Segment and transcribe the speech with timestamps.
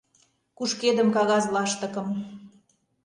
[0.57, 2.07] Кушкедым кагаз лаштыкым.